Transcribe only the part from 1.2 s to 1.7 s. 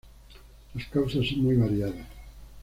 son muy